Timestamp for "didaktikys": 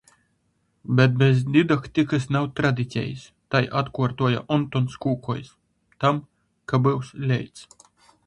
1.57-2.23